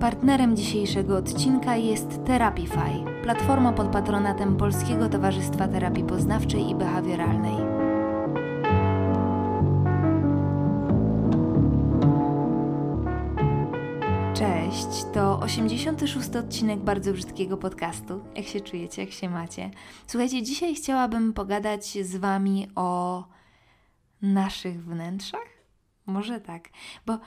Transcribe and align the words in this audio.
Partnerem 0.00 0.56
dzisiejszego 0.56 1.16
odcinka 1.16 1.76
jest 1.76 2.24
Therapify, 2.26 3.04
platforma 3.22 3.72
pod 3.72 3.88
patronatem 3.88 4.56
Polskiego 4.56 5.08
Towarzystwa 5.08 5.68
Terapii 5.68 6.04
Poznawczej 6.04 6.70
i 6.70 6.74
Behawioralnej. 6.74 7.56
Cześć, 14.34 15.04
to 15.14 15.40
86 15.40 16.36
odcinek 16.36 16.80
bardzo 16.80 17.12
brzydkiego 17.12 17.56
podcastu. 17.56 18.20
Jak 18.36 18.46
się 18.46 18.60
czujecie, 18.60 19.02
jak 19.02 19.10
się 19.10 19.30
macie? 19.30 19.70
Słuchajcie, 20.06 20.42
dzisiaj 20.42 20.74
chciałabym 20.74 21.32
pogadać 21.32 22.06
z 22.06 22.16
Wami 22.16 22.68
o 22.74 23.24
naszych 24.22 24.84
wnętrzach? 24.84 25.48
Może 26.06 26.40
tak, 26.40 26.68
bo 27.06 27.18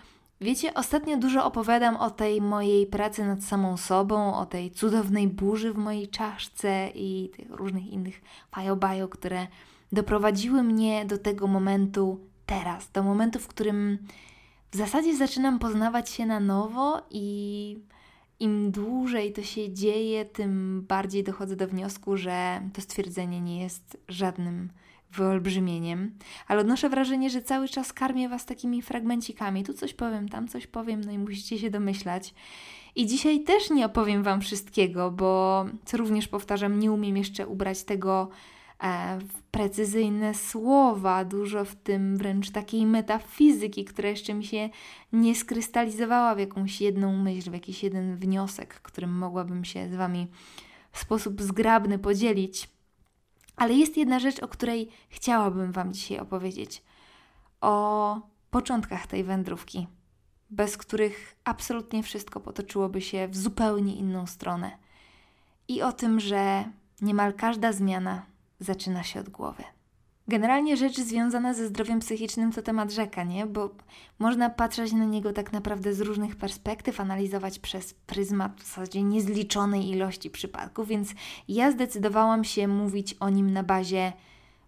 Wiecie, 0.42 0.74
ostatnio 0.74 1.18
dużo 1.18 1.46
opowiadam 1.46 1.96
o 1.96 2.10
tej 2.10 2.42
mojej 2.42 2.88
pracy 2.88 3.26
nad 3.26 3.44
samą 3.44 3.78
sobą, 3.78 4.36
o 4.36 4.46
tej 4.46 4.72
cudownej 4.72 5.28
burzy 5.28 5.74
w 5.74 5.78
mojej 5.78 6.08
czaszce 6.08 6.90
i 6.96 7.30
tych 7.36 7.50
różnych 7.50 7.88
innych 7.88 8.22
fajobajo, 8.52 9.08
które 9.08 9.48
doprowadziły 9.92 10.64
mnie 10.64 11.06
do 11.06 11.18
tego 11.18 11.48
momentu 11.48 12.20
teraz, 12.46 12.92
do 12.92 13.04
momentu, 13.04 13.40
w 13.40 13.48
którym 13.48 13.98
w 14.72 14.76
zasadzie 14.78 15.18
zaczynam 15.18 15.60
poznawać 15.60 16.10
się 16.10 16.26
na 16.26 16.40
nowo 16.40 17.02
i 17.10 17.78
im 18.40 18.72
dłużej 18.72 19.34
to 19.34 19.44
się 19.44 19.74
dzieje, 19.74 20.26
tym 20.26 20.82
bardziej 20.88 21.24
dochodzę 21.24 21.56
do 21.56 21.68
wniosku, 21.68 22.18
że 22.18 22.62
to 22.74 22.82
stwierdzenie 22.82 23.42
nie 23.42 23.62
jest 23.62 23.98
żadnym 24.08 24.70
wyolbrzymieniem, 25.12 26.12
ale 26.48 26.62
odnoszę 26.62 26.90
wrażenie, 26.90 27.30
że 27.30 27.42
cały 27.42 27.68
czas 27.68 27.94
karmię 27.94 28.30
Was 28.30 28.46
takimi 28.46 28.82
fragmencikami. 28.82 29.64
Tu 29.64 29.74
coś 29.74 29.94
powiem, 29.94 30.30
tam 30.30 30.48
coś 30.48 30.68
powiem, 30.68 31.02
no 31.02 31.12
i 31.12 31.18
musicie 31.18 31.60
się 31.60 31.70
domyślać. 31.70 32.34
I 32.96 33.06
dzisiaj 33.06 33.44
też 33.44 33.70
nie 33.70 33.86
opowiem 33.86 34.24
Wam 34.24 34.42
wszystkiego, 34.42 35.12
bo 35.12 35.66
co 35.86 35.98
również 35.98 36.28
powtarzam, 36.28 36.80
nie 36.80 36.92
umiem 36.92 37.18
jeszcze 37.18 37.48
ubrać 37.48 37.84
tego 37.84 38.30
e, 38.84 39.20
w 39.20 39.42
precyzyjne 39.42 40.34
słowa, 40.34 41.26
dużo 41.26 41.66
w 41.66 41.76
tym 41.76 42.18
wręcz 42.18 42.50
takiej 42.50 42.86
metafizyki, 42.86 43.86
która 43.86 44.10
jeszcze 44.10 44.34
mi 44.34 44.46
się 44.46 44.70
nie 45.14 45.36
skrystalizowała 45.36 46.36
w 46.36 46.40
jakąś 46.40 46.82
jedną 46.82 47.18
myśl, 47.18 47.50
w 47.50 47.54
jakiś 47.54 47.84
jeden 47.84 48.18
wniosek, 48.18 48.74
którym 48.74 49.18
mogłabym 49.18 49.66
się 49.66 49.90
z 49.90 49.96
Wami 49.96 50.28
w 50.92 51.00
sposób 51.00 51.42
zgrabny 51.42 52.00
podzielić. 52.00 52.70
Ale 53.62 53.74
jest 53.74 53.98
jedna 53.98 54.20
rzecz, 54.20 54.40
o 54.44 54.48
której 54.48 54.90
chciałabym 55.10 55.72
Wam 55.72 55.94
dzisiaj 55.94 56.20
opowiedzieć. 56.20 56.84
O 57.62 58.22
początkach 58.52 59.08
tej 59.08 59.24
wędrówki, 59.24 59.88
bez 60.50 60.78
których 60.78 61.36
absolutnie 61.44 62.04
wszystko 62.04 62.40
potoczyłoby 62.40 63.02
się 63.02 63.28
w 63.28 63.38
zupełnie 63.38 63.96
inną 63.96 64.28
stronę. 64.28 64.72
I 65.68 65.82
o 65.82 65.92
tym, 65.92 66.20
że 66.20 66.64
niemal 67.02 67.34
każda 67.34 67.74
zmiana 67.74 68.26
zaczyna 68.60 69.04
się 69.04 69.20
od 69.20 69.30
głowy. 69.30 69.64
Generalnie 70.28 70.78
rzecz 70.78 70.98
związana 71.00 71.54
ze 71.54 71.68
zdrowiem 71.68 72.00
psychicznym 72.00 72.52
to 72.52 72.62
temat 72.62 72.92
rzeka, 72.92 73.24
nie? 73.24 73.46
Bo 73.46 73.70
można 74.20 74.50
patrzeć 74.50 74.94
na 74.94 75.06
niego 75.06 75.34
tak 75.34 75.54
naprawdę 75.54 75.94
z 75.94 76.02
różnych 76.02 76.36
perspektyw, 76.36 77.00
analizować 77.00 77.60
przez 77.60 77.94
pryzmat 77.94 78.62
w 78.62 78.68
zasadzie 78.68 79.04
niezliczonej 79.04 79.90
ilości 79.90 80.30
przypadków, 80.30 80.88
więc 80.88 81.10
ja 81.48 81.72
zdecydowałam 81.72 82.44
się 82.44 82.68
mówić 82.68 83.16
o 83.20 83.30
nim 83.30 83.54
na 83.54 83.64
bazie 83.64 84.14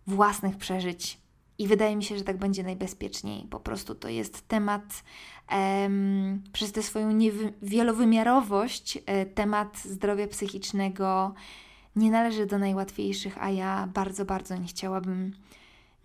własnych 0.07 0.57
przeżyć. 0.57 1.23
I 1.57 1.67
wydaje 1.67 1.95
mi 1.95 2.03
się, 2.03 2.17
że 2.17 2.23
tak 2.23 2.37
będzie 2.37 2.63
najbezpieczniej. 2.63 3.47
Po 3.49 3.59
prostu 3.59 3.95
to 3.95 4.09
jest 4.09 4.47
temat 4.47 5.03
em, 5.47 6.43
przez 6.53 6.71
tę 6.71 6.83
swoją 6.83 7.19
wielowymiarowość, 7.61 8.99
e, 9.05 9.25
temat 9.25 9.77
zdrowia 9.77 10.27
psychicznego 10.27 11.33
nie 11.95 12.11
należy 12.11 12.45
do 12.45 12.57
najłatwiejszych, 12.57 13.43
a 13.43 13.49
ja 13.49 13.89
bardzo, 13.93 14.25
bardzo 14.25 14.57
nie 14.57 14.67
chciałabym 14.67 15.33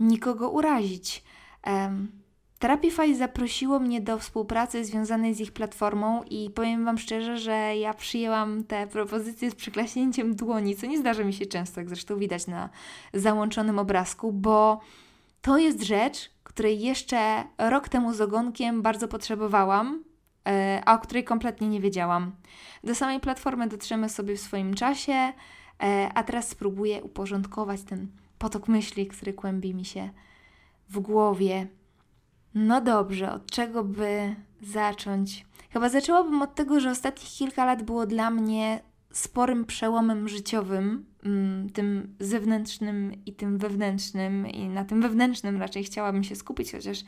nikogo 0.01 0.51
urazić. 0.51 1.25
Um, 1.67 2.09
Therapify 2.59 3.15
zaprosiło 3.17 3.79
mnie 3.79 4.01
do 4.01 4.19
współpracy 4.19 4.85
związanej 4.85 5.35
z 5.35 5.41
ich 5.41 5.53
platformą 5.53 6.23
i 6.23 6.51
powiem 6.51 6.85
Wam 6.85 6.99
szczerze, 6.99 7.39
że 7.39 7.77
ja 7.77 7.95
przyjęłam 7.95 8.65
te 8.65 8.87
propozycje 8.87 9.51
z 9.51 9.55
przyklaśnięciem 9.55 10.37
dłoni, 10.37 10.77
co 10.77 10.87
nie 10.87 10.99
zdarza 10.99 11.25
mi 11.25 11.33
się 11.33 11.47
często, 11.47 11.81
jak 11.81 11.89
zresztą 11.89 12.19
widać 12.19 12.47
na 12.47 12.69
załączonym 13.15 13.79
obrazku, 13.79 14.33
bo 14.33 14.81
to 15.43 15.59
jest 15.59 15.83
rzecz, 15.83 16.31
której 16.43 16.81
jeszcze 16.81 17.45
rok 17.59 17.89
temu 17.89 18.13
z 18.13 18.21
ogonkiem 18.21 18.83
bardzo 18.83 19.09
potrzebowałam, 19.09 20.05
e, 20.49 20.83
a 20.87 20.95
o 20.95 20.99
której 20.99 21.25
kompletnie 21.25 21.69
nie 21.69 21.81
wiedziałam. 21.81 22.33
Do 22.85 22.95
samej 22.95 23.21
platformy 23.21 23.69
dotrzemy 23.69 24.09
sobie 24.09 24.37
w 24.37 24.41
swoim 24.41 24.75
czasie, 24.75 25.33
a 26.15 26.23
teraz 26.23 26.49
spróbuję 26.49 27.03
uporządkować 27.03 27.83
ten 27.83 28.09
potok 28.39 28.69
myśli, 28.69 29.07
który 29.07 29.33
kłębi 29.33 29.75
mi 29.75 29.85
się 29.85 30.11
w 30.89 30.99
głowie. 31.01 31.67
No 32.55 32.81
dobrze, 32.81 33.33
od 33.33 33.51
czego 33.51 33.85
by 33.85 34.37
zacząć? 34.63 35.47
Chyba 35.71 35.89
zaczęłabym 35.89 36.43
od 36.43 36.55
tego, 36.55 36.81
że 36.81 36.91
ostatnich 36.91 37.31
kilka 37.31 37.65
lat 37.65 37.83
było 37.83 38.07
dla 38.07 38.31
mnie 38.31 38.81
sporym 39.13 39.65
przełomem 39.65 40.29
życiowym, 40.29 41.07
mm, 41.25 41.71
tym 41.71 42.17
zewnętrznym 42.21 43.13
i 43.27 43.33
tym 43.33 43.59
wewnętrznym, 43.59 44.47
i 44.47 44.69
na 44.69 44.85
tym 44.85 45.03
wewnętrznym 45.03 45.57
raczej 45.57 45.85
chciałabym 45.85 46.25
się 46.25 46.37
skupić, 46.37 46.73
chociaż 46.73 46.99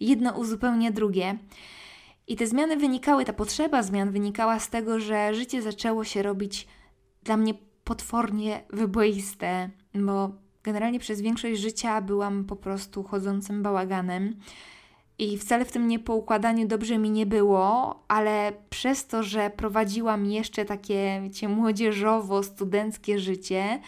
jedno 0.00 0.32
uzupełnia 0.32 0.90
drugie. 0.90 1.38
I 2.26 2.36
te 2.36 2.46
zmiany 2.46 2.76
wynikały, 2.76 3.24
ta 3.24 3.32
potrzeba 3.32 3.82
zmian 3.82 4.10
wynikała 4.10 4.58
z 4.58 4.70
tego, 4.70 5.00
że 5.00 5.34
życie 5.34 5.62
zaczęło 5.62 6.04
się 6.04 6.22
robić 6.22 6.68
dla 7.22 7.36
mnie 7.36 7.54
potwornie 7.84 8.62
wyboiste, 8.70 9.70
bo 9.94 10.30
generalnie 10.62 10.98
przez 10.98 11.20
większość 11.20 11.60
życia 11.60 12.00
byłam 12.00 12.44
po 12.44 12.56
prostu 12.56 13.02
chodzącym 13.02 13.62
bałaganem. 13.62 14.36
I 15.18 15.38
wcale 15.38 15.64
w 15.64 15.72
tym 15.72 15.88
niepoukładaniu 15.88 16.66
dobrze 16.66 16.98
mi 16.98 17.10
nie 17.10 17.26
było, 17.26 17.94
ale 18.08 18.52
przez 18.70 19.06
to, 19.06 19.22
że 19.22 19.50
prowadziłam 19.50 20.26
jeszcze 20.26 20.64
takie, 20.64 21.20
wiecie, 21.22 21.48
młodzieżowo-studenckie 21.48 23.18
życie, 23.18 23.80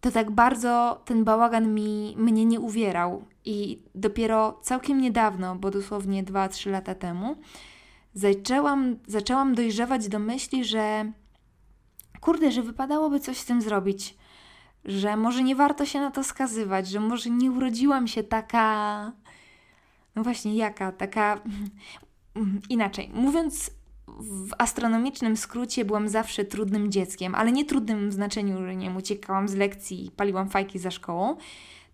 to 0.00 0.10
tak 0.10 0.30
bardzo 0.30 1.02
ten 1.04 1.24
bałagan 1.24 1.74
mi, 1.74 2.14
mnie 2.18 2.44
nie 2.44 2.60
uwierał. 2.60 3.24
I 3.44 3.82
dopiero 3.94 4.58
całkiem 4.62 5.00
niedawno, 5.00 5.56
bo 5.56 5.70
dosłownie 5.70 6.24
2-3 6.24 6.70
lata 6.70 6.94
temu, 6.94 7.36
zaczęłam, 8.14 8.96
zaczęłam 9.06 9.54
dojrzewać 9.54 10.08
do 10.08 10.18
myśli, 10.18 10.64
że 10.64 11.12
kurde, 12.24 12.52
że 12.52 12.62
wypadałoby 12.62 13.20
coś 13.20 13.36
z 13.36 13.44
tym 13.44 13.62
zrobić, 13.62 14.16
że 14.84 15.16
może 15.16 15.42
nie 15.42 15.56
warto 15.56 15.86
się 15.86 16.00
na 16.00 16.10
to 16.10 16.24
skazywać, 16.24 16.88
że 16.88 17.00
może 17.00 17.30
nie 17.30 17.50
urodziłam 17.52 18.08
się 18.08 18.22
taka. 18.22 19.12
No 20.16 20.22
właśnie, 20.22 20.56
jaka? 20.56 20.92
Taka. 20.92 21.40
Inaczej. 22.68 23.10
Mówiąc 23.14 23.70
w 24.18 24.50
astronomicznym 24.58 25.36
skrócie, 25.36 25.84
byłam 25.84 26.08
zawsze 26.08 26.44
trudnym 26.44 26.92
dzieckiem, 26.92 27.34
ale 27.34 27.52
nie 27.52 27.64
trudnym 27.64 28.10
w 28.10 28.12
znaczeniu, 28.12 28.58
że 28.58 28.76
nie 28.76 28.90
uciekałam 28.90 29.48
z 29.48 29.54
lekcji 29.54 30.06
i 30.06 30.10
paliłam 30.10 30.48
fajki 30.48 30.78
za 30.78 30.90
szkołą, 30.90 31.36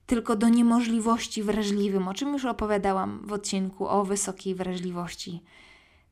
tylko 0.07 0.37
do 0.37 0.49
niemożliwości 0.49 1.43
wrażliwym, 1.43 2.09
o 2.09 2.15
czym 2.15 2.33
już 2.33 2.45
opowiadałam 2.45 3.21
w 3.25 3.33
odcinku 3.33 3.89
o 3.89 4.05
wysokiej 4.05 4.55
wrażliwości. 4.55 5.43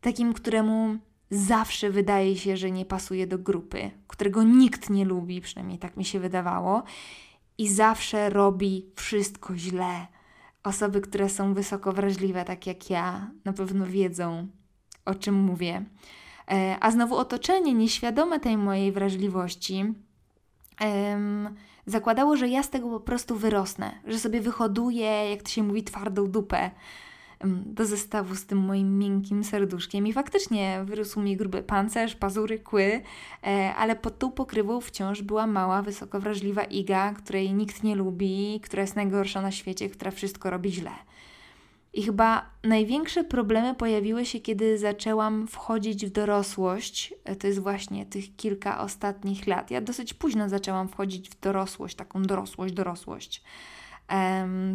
Takim, 0.00 0.32
któremu 0.32 0.98
zawsze 1.30 1.90
wydaje 1.90 2.36
się, 2.36 2.56
że 2.56 2.70
nie 2.70 2.84
pasuje 2.84 3.26
do 3.26 3.38
grupy, 3.38 3.90
którego 4.06 4.42
nikt 4.42 4.90
nie 4.90 5.04
lubi, 5.04 5.40
przynajmniej 5.40 5.78
tak 5.78 5.96
mi 5.96 6.04
się 6.04 6.20
wydawało, 6.20 6.82
i 7.58 7.68
zawsze 7.68 8.30
robi 8.30 8.86
wszystko 8.94 9.56
źle. 9.56 10.06
Osoby, 10.64 11.00
które 11.00 11.28
są 11.28 11.54
wysoko 11.54 11.92
wrażliwe, 11.92 12.44
tak 12.44 12.66
jak 12.66 12.90
ja, 12.90 13.30
na 13.44 13.52
pewno 13.52 13.86
wiedzą, 13.86 14.48
o 15.04 15.14
czym 15.14 15.34
mówię. 15.34 15.84
E, 16.50 16.76
a 16.80 16.90
znowu 16.90 17.16
otoczenie 17.16 17.74
nieświadome 17.74 18.40
tej 18.40 18.56
mojej 18.56 18.92
wrażliwości 18.92 19.84
um, 20.81 21.54
zakładało, 21.86 22.36
że 22.36 22.48
ja 22.48 22.62
z 22.62 22.70
tego 22.70 22.88
po 22.88 23.00
prostu 23.00 23.36
wyrosnę, 23.36 24.00
że 24.06 24.19
sobie 24.19 24.40
wyhoduję, 24.40 25.31
jak 25.31 25.42
to 25.42 25.48
się 25.48 25.62
mówi, 25.62 25.84
twardą 25.84 26.26
dupę 26.26 26.70
do 27.46 27.87
zestawu 27.87 28.35
z 28.35 28.46
tym 28.46 28.58
moim 28.58 28.99
miękkim 28.99 29.44
serduszkiem 29.44 30.06
i 30.06 30.12
faktycznie 30.12 30.82
wyrósł 30.85 31.20
mi 31.20 31.37
gruby 31.37 31.62
pancerz, 31.62 32.17
pazury, 32.17 32.58
kły, 32.58 33.00
e, 33.46 33.75
ale 33.75 33.96
pod 33.96 34.19
tą 34.19 34.31
pokrywą 34.32 34.81
wciąż 34.81 35.23
była 35.23 35.46
mała, 35.46 35.82
wysoko 35.82 36.20
wrażliwa 36.20 36.64
Iga, 36.64 37.14
której 37.14 37.55
nikt 37.55 37.82
nie 37.82 37.96
lubi, 37.96 38.61
która 38.62 38.82
jest 38.82 38.96
najgorsza 38.96 39.43
na 39.43 39.50
świecie, 39.50 39.88
która 39.88 40.11
wszystko 40.11 40.50
robi 40.50 40.73
źle. 40.73 40.90
I 41.93 42.02
chyba 42.02 42.50
największe 42.64 43.25
problemy 43.25 43.75
pojawiły 43.75 44.26
się, 44.26 44.41
kiedy 44.41 44.79
zaczęłam 44.79 45.46
wchodzić 45.49 46.06
w 46.06 46.11
dorosłość. 46.11 47.14
E, 47.25 47.37
to 47.37 47.46
jest 47.46 47.58
właśnie 47.58 48.06
tych 48.06 48.37
kilka 48.37 48.81
ostatnich 48.81 49.46
lat. 49.46 49.70
Ja 49.70 49.81
dosyć 49.81 50.14
późno 50.14 50.49
zaczęłam 50.49 50.88
wchodzić 50.88 51.31
w 51.31 51.41
dorosłość, 51.41 51.96
taką 51.96 52.23
dorosłość, 52.23 52.75
dorosłość, 52.75 53.43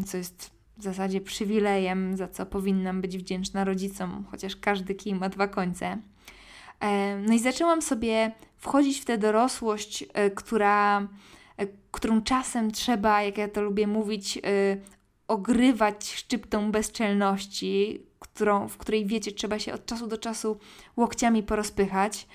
co 0.05 0.17
jest 0.17 0.52
w 0.77 0.83
zasadzie 0.83 1.21
przywilejem, 1.21 2.17
za 2.17 2.27
co 2.27 2.45
powinnam 2.45 3.01
być 3.01 3.17
wdzięczna 3.17 3.63
rodzicom, 3.63 4.25
chociaż 4.31 4.55
każdy 4.55 4.95
kij 4.95 5.15
ma 5.15 5.29
dwa 5.29 5.47
końce. 5.47 5.97
No 7.27 7.33
i 7.33 7.39
zaczęłam 7.39 7.81
sobie 7.81 8.31
wchodzić 8.57 8.99
w 8.99 9.05
tę 9.05 9.17
dorosłość, 9.17 10.05
która, 10.35 11.07
którą 11.91 12.21
czasem 12.21 12.71
trzeba, 12.71 13.21
jak 13.21 13.37
ja 13.37 13.47
to 13.47 13.61
lubię 13.61 13.87
mówić, 13.87 14.39
ogrywać 15.27 16.13
szczyptą 16.13 16.71
bezczelności, 16.71 18.01
którą, 18.19 18.67
w 18.67 18.77
której 18.77 19.05
wiecie, 19.05 19.31
trzeba 19.31 19.59
się 19.59 19.73
od 19.73 19.85
czasu 19.85 20.07
do 20.07 20.17
czasu 20.17 20.57
łokciami 20.97 21.43
porozpychać. 21.43 22.27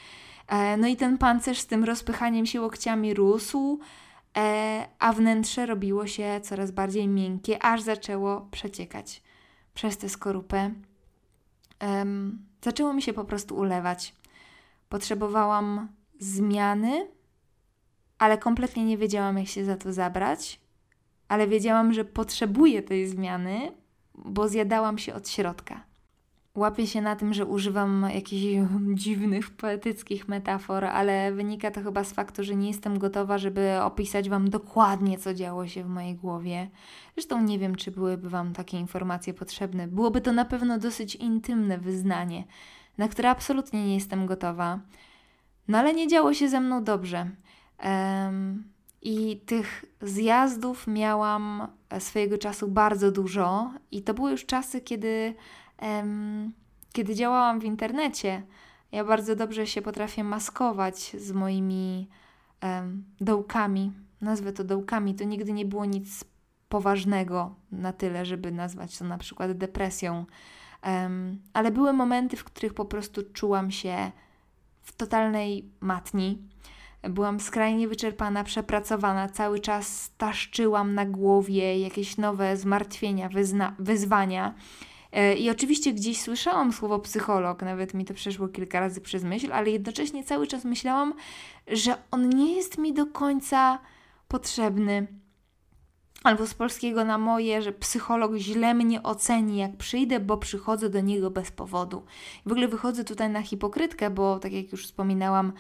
E, 0.49 0.77
no 0.77 0.89
i 0.89 0.97
ten 0.97 1.19
pancerz 1.19 1.59
z 1.59 1.67
tym 1.67 1.85
rozpychaniem 1.85 2.47
się 2.47 2.61
łokciami 2.61 3.15
rósł, 3.15 3.79
e, 3.81 3.85
a 4.99 5.13
wnętrze 5.13 5.67
robiło 5.67 6.07
się 6.07 6.41
coraz 6.43 6.71
bardziej 6.71 7.09
miękkie, 7.09 7.63
aż 7.63 7.81
zaczęło 7.83 8.49
przeciekać 8.51 9.23
przez 9.75 9.99
tę 9.99 10.09
skorupę. 10.09 10.71
zaczęło 12.65 12.93
mi 12.93 13.03
się 13.03 13.13
po 13.13 13.25
prostu 13.25 13.57
ulewać. 13.57 14.15
Potrzebowałam 14.89 15.89
zmiany, 16.21 17.09
ale 18.19 18.39
kompletnie 18.39 18.85
nie 18.85 18.99
wiedziałam, 18.99 19.39
jak 19.39 19.49
się 19.49 19.65
za 19.65 19.77
to 19.77 19.93
zabrać. 19.93 20.61
Ale 21.29 21.49
wiedziałam, 21.49 21.93
że 21.93 22.05
potrzebuję 22.05 22.83
tej 22.83 23.07
zmiany, 23.07 23.73
bo 24.15 24.49
zjadałam 24.49 24.99
się 24.99 25.15
od 25.15 25.29
środka. 25.29 25.85
Łapię 26.59 26.87
się 26.87 27.03
na 27.03 27.17
tym, 27.17 27.35
że 27.35 27.47
używam 27.47 28.07
jakichś 28.15 28.43
dziwnych, 29.05 29.51
poetyckich 29.51 30.29
metafor, 30.29 30.85
ale 30.85 31.33
wynika 31.33 31.71
to 31.71 31.83
chyba 31.83 32.05
z 32.05 32.13
faktu, 32.13 32.45
że 32.45 32.57
nie 32.57 32.69
jestem 32.69 32.99
gotowa, 32.99 33.39
żeby 33.39 33.81
opisać 33.83 34.29
Wam 34.29 34.51
dokładnie, 34.51 35.19
co 35.19 35.35
działo 35.35 35.67
się 35.67 35.85
w 35.85 35.89
mojej 35.89 36.15
głowie. 36.15 36.71
Zresztą 37.15 37.43
nie 37.43 37.59
wiem, 37.59 37.75
czy 37.75 37.91
byłyby 37.91 38.31
Wam 38.31 38.53
takie 38.53 38.79
informacje 38.79 39.35
potrzebne. 39.35 39.89
Byłoby 39.89 40.21
to 40.21 40.33
na 40.33 40.45
pewno 40.45 40.79
dosyć 40.79 41.15
intymne 41.15 41.79
wyznanie, 41.79 42.45
na 42.99 43.09
które 43.09 43.31
absolutnie 43.31 43.85
nie 43.87 43.95
jestem 43.95 44.27
gotowa. 44.27 44.81
No 45.69 45.79
ale 45.79 45.95
nie 45.95 46.09
działo 46.09 46.35
się 46.35 46.49
ze 46.49 46.61
mną 46.61 46.85
dobrze. 46.85 47.31
Um, 47.85 48.65
I 49.03 49.41
tych 49.47 49.85
zjazdów 50.03 50.87
miałam 50.87 51.69
swojego 51.99 52.39
czasu 52.39 52.69
bardzo 52.69 53.13
dużo, 53.13 53.71
i 53.91 54.03
to 54.03 54.15
były 54.15 54.31
już 54.31 54.47
czasy, 54.47 54.81
kiedy 54.81 55.35
kiedy 56.93 57.15
działałam 57.15 57.61
w 57.61 57.65
internecie, 57.65 58.43
ja 58.93 59.05
bardzo 59.05 59.37
dobrze 59.37 59.67
się 59.67 59.83
potrafię 59.83 60.25
maskować 60.25 61.17
z 61.19 61.33
moimi 61.33 62.09
dołkami. 63.21 63.93
Nazwę 64.21 64.53
to 64.53 64.65
dołkami. 64.65 65.15
To 65.15 65.25
nigdy 65.25 65.53
nie 65.53 65.65
było 65.65 65.85
nic 65.85 66.25
poważnego 66.69 67.55
na 67.73 67.93
tyle, 67.93 68.25
żeby 68.27 68.53
nazwać 68.53 68.99
to 68.99 69.05
na 69.05 69.19
przykład 69.19 69.53
depresją. 69.53 70.27
ale 71.53 71.71
były 71.71 71.93
momenty, 71.93 72.37
w 72.37 72.45
których 72.45 72.75
po 72.75 72.85
prostu 72.85 73.23
czułam 73.33 73.71
się 73.71 74.13
w 74.83 74.93
totalnej 74.97 75.71
matni. 75.81 76.39
Byłam 77.03 77.41
skrajnie 77.41 77.89
wyczerpana, 77.89 78.45
przepracowana, 78.45 79.29
cały 79.29 79.61
czas 79.61 80.11
taszczyłam 80.19 80.95
na 80.95 81.07
głowie 81.07 81.81
jakieś 81.81 82.17
nowe 82.17 82.57
zmartwienia, 82.57 83.29
wyzwania. 83.79 84.55
E, 85.13 85.35
I 85.35 85.51
oczywiście 85.51 85.93
gdzieś 85.93 86.21
słyszałam 86.21 86.73
słowo 86.73 86.99
psycholog, 86.99 87.63
nawet 87.63 87.95
mi 87.95 88.05
to 88.05 88.15
przeszło 88.15 88.49
kilka 88.49 88.81
razy 88.81 89.01
przez 89.01 89.25
myśl, 89.25 89.53
ale 89.53 89.71
jednocześnie 89.71 90.25
cały 90.25 90.47
czas 90.47 90.65
myślałam, 90.65 91.15
że 91.67 91.97
on 92.11 92.29
nie 92.29 92.57
jest 92.57 92.79
mi 92.79 92.93
do 92.93 93.07
końca 93.07 93.79
potrzebny 94.29 95.07
albo 96.25 96.47
z 96.47 96.55
polskiego 96.55 97.05
na 97.05 97.19
moje, 97.19 97.63
że 97.63 97.73
psycholog 97.73 98.37
źle 98.37 98.75
mnie 98.75 99.03
oceni, 99.03 99.57
jak 99.57 99.77
przyjdę, 99.77 100.21
bo 100.21 100.37
przychodzę 100.37 100.91
do 100.91 101.01
niego 101.01 101.31
bez 101.31 101.51
powodu. 101.51 102.03
W 102.47 102.53
ogóle 102.53 102.69
wychodzę 102.69 103.05
tutaj 103.05 103.31
na 103.31 103.43
hipokrytkę, 103.43 104.11
bo 104.11 104.39
tak 104.39 104.53
jak 104.53 104.73
już 104.73 104.85
wspominałam, 104.85 105.53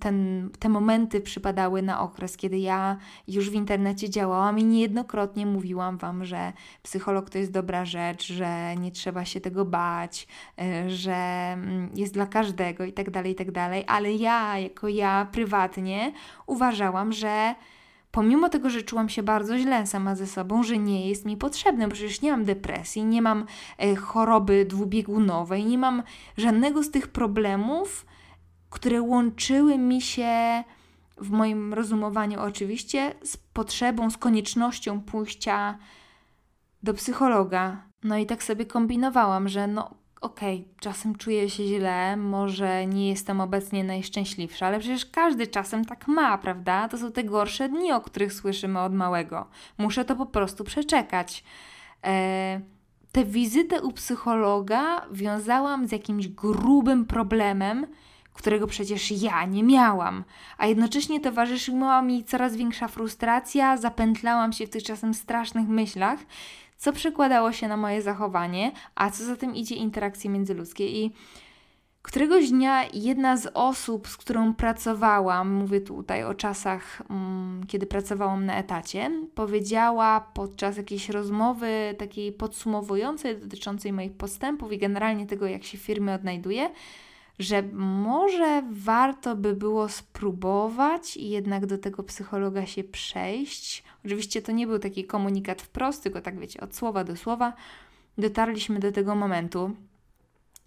ten, 0.00 0.50
te 0.58 0.68
momenty 0.68 1.20
przypadały 1.20 1.82
na 1.82 2.00
okres, 2.00 2.36
kiedy 2.36 2.58
ja 2.58 2.96
już 3.28 3.50
w 3.50 3.54
internecie 3.54 4.10
działałam 4.10 4.58
i 4.58 4.64
niejednokrotnie 4.64 5.46
mówiłam 5.46 5.98
Wam, 5.98 6.24
że 6.24 6.52
psycholog 6.82 7.30
to 7.30 7.38
jest 7.38 7.52
dobra 7.52 7.84
rzecz, 7.84 8.32
że 8.32 8.76
nie 8.76 8.90
trzeba 8.90 9.24
się 9.24 9.40
tego 9.40 9.64
bać, 9.64 10.26
e, 10.58 10.90
że 10.90 11.14
mm, 11.52 11.90
jest 11.94 12.14
dla 12.14 12.26
każdego 12.26 12.84
i 12.84 12.92
tak 12.92 13.10
dalej, 13.10 13.32
i 13.32 13.34
tak 13.34 13.50
dalej, 13.50 13.84
ale 13.86 14.12
ja, 14.12 14.58
jako 14.58 14.88
ja 14.88 15.26
prywatnie 15.32 16.12
uważałam, 16.46 17.12
że 17.12 17.54
pomimo 18.16 18.48
tego, 18.48 18.70
że 18.70 18.82
czułam 18.82 19.08
się 19.08 19.22
bardzo 19.22 19.58
źle 19.58 19.86
sama 19.86 20.14
ze 20.14 20.26
sobą, 20.26 20.62
że 20.62 20.78
nie 20.78 21.08
jest 21.08 21.24
mi 21.24 21.36
potrzebne, 21.36 21.88
bo 21.88 21.94
przecież 21.94 22.22
nie 22.22 22.30
mam 22.30 22.44
depresji, 22.44 23.04
nie 23.04 23.22
mam 23.22 23.46
e, 23.78 23.96
choroby 23.96 24.64
dwubiegunowej, 24.64 25.64
nie 25.64 25.78
mam 25.78 26.02
żadnego 26.36 26.82
z 26.82 26.90
tych 26.90 27.08
problemów, 27.08 28.06
które 28.70 29.02
łączyły 29.02 29.78
mi 29.78 30.02
się 30.02 30.64
w 31.16 31.30
moim 31.30 31.74
rozumowaniu 31.74 32.40
oczywiście 32.40 33.14
z 33.22 33.36
potrzebą, 33.36 34.10
z 34.10 34.16
koniecznością 34.16 35.00
pójścia 35.00 35.78
do 36.82 36.94
psychologa. 36.94 37.82
No 38.02 38.18
i 38.18 38.26
tak 38.26 38.42
sobie 38.42 38.66
kombinowałam, 38.66 39.48
że 39.48 39.66
no 39.66 39.94
okej, 40.20 40.60
okay, 40.60 40.74
czasem 40.80 41.14
czuję 41.14 41.50
się 41.50 41.66
źle, 41.66 42.16
może 42.16 42.86
nie 42.86 43.08
jestem 43.08 43.40
obecnie 43.40 43.84
najszczęśliwsza, 43.84 44.66
ale 44.66 44.78
przecież 44.78 45.06
każdy 45.06 45.46
czasem 45.46 45.84
tak 45.84 46.08
ma, 46.08 46.38
prawda? 46.38 46.88
To 46.88 46.98
są 46.98 47.12
te 47.12 47.24
gorsze 47.24 47.68
dni, 47.68 47.92
o 47.92 48.00
których 48.00 48.32
słyszymy 48.32 48.80
od 48.80 48.94
małego. 48.94 49.46
Muszę 49.78 50.04
to 50.04 50.16
po 50.16 50.26
prostu 50.26 50.64
przeczekać. 50.64 51.44
E, 52.04 52.60
tę 53.12 53.24
wizytę 53.24 53.82
u 53.82 53.92
psychologa 53.92 55.06
wiązałam 55.12 55.88
z 55.88 55.92
jakimś 55.92 56.28
grubym 56.28 57.06
problemem, 57.06 57.86
którego 58.36 58.66
przecież 58.66 59.10
ja 59.10 59.44
nie 59.44 59.62
miałam, 59.62 60.24
a 60.58 60.66
jednocześnie 60.66 61.20
towarzyszyła 61.20 62.02
mi 62.02 62.24
coraz 62.24 62.56
większa 62.56 62.88
frustracja, 62.88 63.76
zapętlałam 63.76 64.52
się 64.52 64.66
w 64.66 64.70
tych 64.70 64.82
czasem 64.82 65.14
strasznych 65.14 65.68
myślach, 65.68 66.20
co 66.76 66.92
przekładało 66.92 67.52
się 67.52 67.68
na 67.68 67.76
moje 67.76 68.02
zachowanie, 68.02 68.72
a 68.94 69.10
co 69.10 69.24
za 69.24 69.36
tym 69.36 69.54
idzie 69.54 69.74
interakcje 69.74 70.30
międzyludzkie. 70.30 70.88
I 70.88 71.12
któregoś 72.02 72.50
dnia 72.50 72.84
jedna 72.92 73.36
z 73.36 73.50
osób, 73.54 74.08
z 74.08 74.16
którą 74.16 74.54
pracowałam, 74.54 75.52
mówię 75.52 75.80
tutaj 75.80 76.24
o 76.24 76.34
czasach, 76.34 77.02
mm, 77.10 77.66
kiedy 77.66 77.86
pracowałam 77.86 78.46
na 78.46 78.58
etacie, 78.58 79.10
powiedziała 79.34 80.20
podczas 80.34 80.76
jakiejś 80.76 81.08
rozmowy 81.08 81.94
takiej 81.98 82.32
podsumowującej, 82.32 83.36
dotyczącej 83.36 83.92
moich 83.92 84.12
postępów 84.12 84.72
i 84.72 84.78
generalnie 84.78 85.26
tego, 85.26 85.46
jak 85.46 85.64
się 85.64 85.78
w 85.78 85.80
firmie 85.80 86.14
odnajduję, 86.14 86.70
że 87.38 87.62
może 87.72 88.62
warto 88.70 89.36
by 89.36 89.56
było 89.56 89.88
spróbować 89.88 91.16
i 91.16 91.30
jednak 91.30 91.66
do 91.66 91.78
tego 91.78 92.02
psychologa 92.02 92.66
się 92.66 92.84
przejść. 92.84 93.84
Oczywiście 94.06 94.42
to 94.42 94.52
nie 94.52 94.66
był 94.66 94.78
taki 94.78 95.04
komunikat 95.04 95.62
wprost, 95.62 96.02
tylko 96.02 96.20
tak 96.20 96.38
wiecie, 96.38 96.60
od 96.60 96.74
słowa 96.74 97.04
do 97.04 97.16
słowa 97.16 97.52
dotarliśmy 98.18 98.78
do 98.78 98.92
tego 98.92 99.14
momentu. 99.14 99.70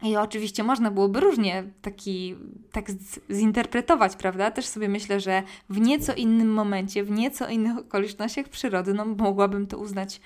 I 0.04 0.18
oczywiście 0.18 0.64
można 0.64 0.92
byłoby 0.92 1.20
różnie 1.20 1.64
taki 1.82 2.36
tak 2.72 2.86
zinterpretować, 3.32 4.16
prawda? 4.16 4.52
Też 4.52 4.66
sobie 4.66 4.90
myślę, 4.90 5.20
że 5.20 5.44
w 5.70 5.80
nieco 5.80 6.14
innym 6.14 6.54
momencie, 6.54 7.04
w 7.04 7.12
nieco 7.12 7.50
innych 7.50 7.78
okolicznościach 7.78 8.50
przyrody, 8.50 8.94
no 8.94 9.06
mogłabym 9.06 9.68
to 9.68 9.78
uznać 9.78 10.22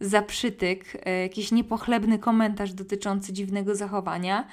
za 0.00 0.22
przytyk, 0.22 0.84
e, 1.06 1.22
jakiś 1.22 1.52
niepochlebny 1.52 2.18
komentarz 2.18 2.72
dotyczący 2.72 3.32
dziwnego 3.32 3.74
zachowania, 3.74 4.46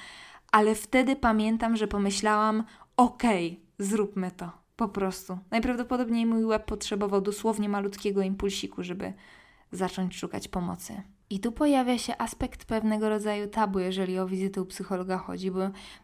ale 0.52 0.74
wtedy 0.74 1.16
pamiętam, 1.16 1.76
że 1.76 1.88
pomyślałam: 1.88 2.64
okej, 2.96 3.52
okay, 3.52 3.86
zróbmy 3.86 4.30
to. 4.30 4.50
Po 4.76 4.88
prostu. 4.88 5.38
Najprawdopodobniej 5.50 6.26
mój 6.26 6.44
łeb 6.44 6.64
potrzebował 6.64 7.20
dosłownie 7.20 7.68
malutkiego 7.68 8.22
impulsiku, 8.22 8.82
żeby 8.82 9.12
zacząć 9.72 10.16
szukać 10.16 10.48
pomocy. 10.48 11.02
I 11.30 11.40
tu 11.40 11.52
pojawia 11.52 11.98
się 11.98 12.14
aspekt 12.18 12.64
pewnego 12.64 13.08
rodzaju 13.08 13.48
tabu, 13.48 13.78
jeżeli 13.78 14.18
o 14.18 14.26
wizytę 14.26 14.62
u 14.62 14.66
psychologa 14.66 15.18
chodzi, 15.18 15.50
bo 15.50 15.60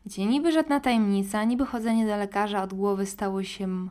wiecie, 0.07 0.27
niby 0.27 0.53
żadna 0.53 0.81
tajemnica, 0.81 1.45
niby 1.45 1.67
chodzenie 1.67 2.07
do 2.07 2.17
lekarza 2.17 2.63
od 2.63 2.75
głowy 2.75 3.07
stało 3.07 3.43
się 3.43 3.89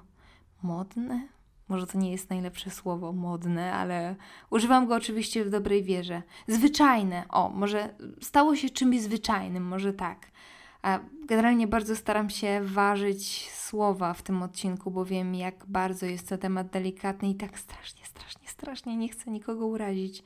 modne. 0.64 1.35
Może 1.67 1.88
to 1.88 1.98
nie 1.98 2.12
jest 2.12 2.29
najlepsze 2.29 2.69
słowo, 2.69 3.13
modne, 3.13 3.74
ale 3.74 4.15
używam 4.50 4.88
go 4.88 4.95
oczywiście 4.95 5.45
w 5.45 5.50
dobrej 5.50 5.84
wierze. 5.84 6.22
Zwyczajne, 6.48 7.24
o, 7.29 7.50
może 7.50 7.95
stało 8.22 8.55
się 8.55 8.69
czymś 8.69 9.01
zwyczajnym, 9.01 9.63
może 9.63 9.93
tak. 9.93 10.31
A 10.81 11.00
generalnie 11.24 11.67
bardzo 11.67 11.95
staram 11.95 12.29
się 12.29 12.62
ważyć 12.63 13.51
słowa 13.51 14.13
w 14.13 14.22
tym 14.22 14.43
odcinku, 14.43 14.91
bo 14.91 15.05
wiem, 15.05 15.36
jak 15.36 15.65
bardzo 15.67 16.05
jest 16.05 16.29
to 16.29 16.38
temat 16.38 16.67
delikatny 16.67 17.29
i 17.29 17.36
tak 17.36 17.60
strasznie, 17.60 18.05
strasznie, 18.05 18.48
strasznie 18.48 18.98
nie 18.98 19.10
chcę 19.10 19.31
nikogo 19.31 19.65
urazić. 19.65 20.24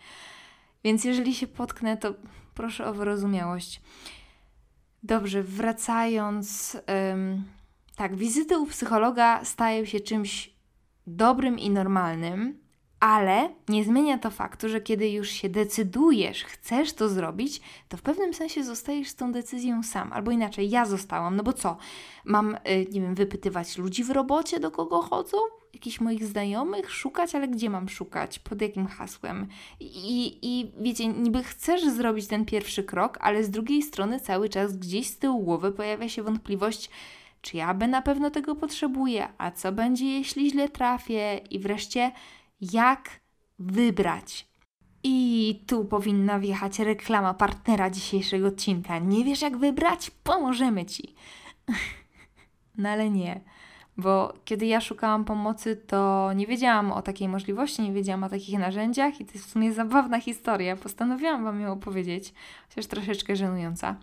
Więc 0.84 1.04
jeżeli 1.04 1.36
się 1.36 1.48
potknę, 1.48 1.98
to 1.98 2.14
proszę 2.54 2.88
o 2.88 2.94
wyrozumiałość. 2.94 3.82
Dobrze, 5.04 5.44
wracając. 5.44 6.78
Ym, 7.12 7.44
tak, 7.96 8.16
wizyty 8.16 8.60
u 8.60 8.66
psychologa 8.66 9.46
stają 9.46 9.86
się 9.86 10.00
czymś 10.00 10.59
dobrym 11.16 11.60
i 11.60 11.70
normalnym, 11.70 12.60
ale 13.00 13.50
nie 13.70 13.84
zmienia 13.84 14.18
to 14.18 14.32
faktu, 14.32 14.70
że 14.70 14.82
kiedy 14.82 15.10
już 15.10 15.30
się 15.30 15.50
decydujesz, 15.50 16.44
chcesz 16.44 16.94
to 16.94 17.10
zrobić, 17.10 17.62
to 17.90 17.98
w 17.98 18.02
pewnym 18.02 18.34
sensie 18.34 18.64
zostajesz 18.64 19.10
z 19.10 19.16
tą 19.16 19.32
decyzją 19.32 19.84
sam. 19.84 20.14
Albo 20.14 20.32
inaczej, 20.32 20.70
ja 20.70 20.86
zostałam, 20.86 21.36
no 21.36 21.44
bo 21.44 21.54
co? 21.54 21.78
Mam, 22.26 22.56
y, 22.56 22.88
nie 22.92 23.02
wiem, 23.02 23.16
wypytywać 23.16 23.78
ludzi 23.78 24.04
w 24.04 24.10
robocie, 24.10 24.60
do 24.60 24.72
kogo 24.72 25.02
chodzą? 25.02 25.38
Jakichś 25.74 26.00
moich 26.02 26.26
znajomych? 26.26 26.92
Szukać, 26.92 27.36
ale 27.36 27.48
gdzie 27.48 27.70
mam 27.70 27.90
szukać? 27.90 28.40
Pod 28.40 28.62
jakim 28.62 28.88
hasłem? 28.88 29.48
I, 29.80 30.40
I 30.42 30.72
wiecie, 30.82 31.08
niby 31.08 31.44
chcesz 31.44 31.86
zrobić 31.86 32.28
ten 32.28 32.46
pierwszy 32.46 32.84
krok, 32.84 33.18
ale 33.22 33.44
z 33.44 33.50
drugiej 33.50 33.82
strony 33.82 34.20
cały 34.20 34.50
czas 34.50 34.78
gdzieś 34.78 35.08
z 35.08 35.18
tyłu 35.18 35.44
głowy 35.44 35.72
pojawia 35.72 36.10
się 36.10 36.24
wątpliwość, 36.24 36.90
czy 37.42 37.58
ja 37.58 37.74
by 37.74 37.88
na 37.88 38.02
pewno 38.02 38.32
tego 38.32 38.56
potrzebuję, 38.56 39.28
a 39.38 39.52
co 39.52 39.72
będzie, 39.72 40.06
jeśli 40.06 40.52
źle 40.52 40.70
trafię? 40.70 41.38
I 41.38 41.60
wreszcie 41.60 42.12
jak 42.62 43.10
wybrać. 43.60 44.48
I 45.04 45.64
tu 45.68 45.86
powinna 45.86 46.40
wjechać 46.40 46.80
reklama 46.80 47.34
partnera 47.34 47.90
dzisiejszego 47.90 48.48
odcinka. 48.48 49.00
Nie 49.00 49.24
wiesz, 49.24 49.42
jak 49.42 49.58
wybrać? 49.58 50.12
Pomożemy 50.24 50.86
ci. 50.86 51.16
No 52.78 52.90
ale 52.90 53.10
nie, 53.10 53.42
bo 53.98 54.34
kiedy 54.46 54.66
ja 54.66 54.82
szukałam 54.82 55.26
pomocy, 55.26 55.76
to 55.76 56.34
nie 56.34 56.48
wiedziałam 56.48 56.92
o 56.92 57.02
takiej 57.02 57.28
możliwości, 57.28 57.82
nie 57.82 57.94
wiedziałam 57.94 58.24
o 58.24 58.30
takich 58.30 58.60
narzędziach 58.60 59.22
i 59.22 59.26
to 59.26 59.34
jest 59.34 59.46
w 59.46 59.50
sumie 59.50 59.74
zabawna 59.74 60.20
historia. 60.20 60.76
Postanowiłam 60.76 61.44
Wam 61.44 61.62
ją 61.62 61.72
opowiedzieć, 61.72 62.34
chociaż 62.70 62.88
troszeczkę 62.88 63.36
żenująca. 63.36 63.96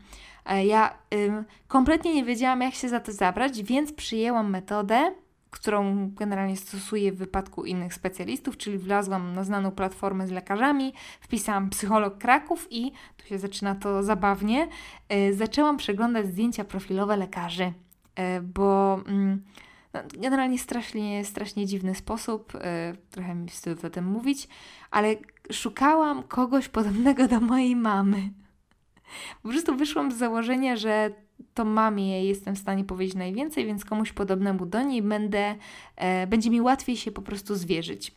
E, 0.47 0.67
ja 0.67 0.99
ym, 1.15 1.45
kompletnie 1.69 2.15
nie 2.15 2.25
wiedziałam, 2.25 2.61
jak 2.61 2.75
się 2.75 2.89
za 2.89 3.01
to 3.01 3.13
zabrać, 3.13 3.63
więc 3.63 3.93
przyjęłam 3.93 4.51
metodę 4.51 5.13
którą 5.51 6.11
generalnie 6.11 6.57
stosuję 6.57 7.13
w 7.13 7.17
wypadku 7.17 7.65
innych 7.65 7.95
specjalistów, 7.95 8.57
czyli 8.57 8.79
wlazłam 8.79 9.33
na 9.33 9.45
znaną 9.45 9.71
platformę 9.71 10.27
z 10.27 10.31
lekarzami, 10.31 10.93
wpisałam 11.21 11.71
psycholog 11.71 12.19
Kraków 12.19 12.69
i 12.71 12.93
tu 13.17 13.27
się 13.27 13.39
zaczyna 13.39 13.75
to 13.75 14.03
zabawnie. 14.03 14.69
Yy, 15.11 15.35
zaczęłam 15.35 15.77
przeglądać 15.77 16.27
zdjęcia 16.27 16.65
profilowe 16.65 17.17
lekarzy, 17.17 17.65
yy, 17.65 18.43
bo 18.43 19.01
yy, 19.07 19.39
generalnie 20.19 20.59
strasznie, 20.59 21.25
strasznie 21.25 21.67
dziwny 21.67 21.95
sposób, 21.95 22.55
y, 22.55 22.59
trochę 23.11 23.35
mi 23.35 23.49
wstyd 23.49 23.85
o 23.85 23.91
tym 23.91 24.05
mówić, 24.05 24.49
ale 24.91 25.17
szukałam 25.53 26.23
kogoś 26.23 26.69
podobnego 26.69 27.29
do 27.29 27.41
mojej 27.41 27.77
mamy. 27.77 28.31
Po 29.43 29.49
prostu 29.49 29.77
wyszłam 29.77 30.13
z 30.13 30.17
założenia, 30.17 30.77
że 30.77 31.11
to 31.55 31.65
mamie 31.65 32.25
jestem 32.25 32.57
w 32.57 32.59
stanie 32.59 32.85
powiedzieć 32.85 33.15
najwięcej, 33.15 33.67
więc 33.67 33.85
komuś 33.85 34.13
podobnemu 34.13 34.67
do 34.67 34.83
niej 34.83 35.03
będę, 35.03 35.55
e, 35.97 36.27
będzie 36.27 36.51
mi 36.51 36.61
łatwiej 36.61 36.97
się 36.97 37.13
po 37.13 37.23
prostu 37.23 37.55
zwierzyć. 37.55 38.13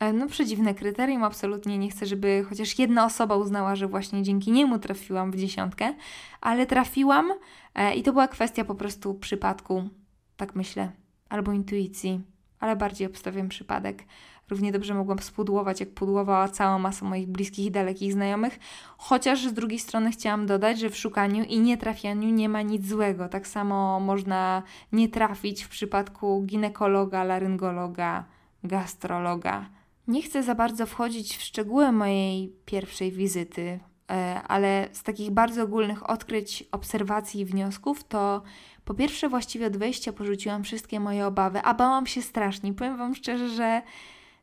E, 0.00 0.12
no, 0.12 0.26
przedziwne 0.26 0.74
kryterium, 0.74 1.24
absolutnie 1.24 1.78
nie 1.78 1.90
chcę, 1.90 2.06
żeby 2.06 2.44
chociaż 2.48 2.78
jedna 2.78 3.04
osoba 3.04 3.36
uznała, 3.36 3.76
że 3.76 3.88
właśnie 3.88 4.22
dzięki 4.22 4.52
niemu 4.52 4.78
trafiłam 4.78 5.30
w 5.30 5.36
dziesiątkę, 5.36 5.94
ale 6.40 6.66
trafiłam 6.66 7.32
e, 7.74 7.94
i 7.94 8.02
to 8.02 8.12
była 8.12 8.28
kwestia 8.28 8.64
po 8.64 8.74
prostu 8.74 9.14
przypadku, 9.14 9.88
tak 10.36 10.54
myślę, 10.54 10.92
albo 11.28 11.52
intuicji, 11.52 12.20
ale 12.60 12.76
bardziej 12.76 13.06
obstawiam 13.06 13.48
przypadek. 13.48 14.04
Równie 14.50 14.72
dobrze 14.72 14.94
mogłam 14.94 15.18
spudłować, 15.18 15.80
jak 15.80 15.90
pudłowała 15.90 16.48
cała 16.48 16.78
masa 16.78 17.06
moich 17.06 17.28
bliskich 17.28 17.66
i 17.66 17.70
dalekich 17.70 18.12
znajomych, 18.12 18.58
chociaż 18.98 19.46
z 19.46 19.52
drugiej 19.52 19.78
strony 19.78 20.10
chciałam 20.10 20.46
dodać, 20.46 20.78
że 20.78 20.90
w 20.90 20.96
szukaniu 20.96 21.44
i 21.44 21.60
nietrafianiu 21.60 22.30
nie 22.30 22.48
ma 22.48 22.62
nic 22.62 22.88
złego. 22.88 23.28
Tak 23.28 23.46
samo 23.46 24.00
można 24.00 24.62
nie 24.92 25.08
trafić 25.08 25.62
w 25.62 25.68
przypadku 25.68 26.42
ginekologa, 26.42 27.24
laryngologa, 27.24 28.24
gastrologa. 28.64 29.70
Nie 30.08 30.22
chcę 30.22 30.42
za 30.42 30.54
bardzo 30.54 30.86
wchodzić 30.86 31.36
w 31.36 31.42
szczegóły 31.42 31.92
mojej 31.92 32.52
pierwszej 32.64 33.12
wizyty, 33.12 33.80
e, 34.10 34.42
ale 34.48 34.88
z 34.92 35.02
takich 35.02 35.30
bardzo 35.30 35.62
ogólnych 35.62 36.10
odkryć, 36.10 36.64
obserwacji 36.72 37.40
i 37.40 37.44
wniosków 37.44 38.04
to 38.04 38.42
po 38.84 38.94
pierwsze 38.94 39.28
właściwie 39.28 39.66
od 39.66 39.76
wejścia 39.76 40.12
porzuciłam 40.12 40.64
wszystkie 40.64 41.00
moje 41.00 41.26
obawy, 41.26 41.60
a 41.62 41.74
bałam 41.74 42.06
się 42.06 42.22
strasznie. 42.22 42.74
Powiem 42.74 42.96
Wam 42.96 43.14
szczerze, 43.14 43.48
że 43.48 43.82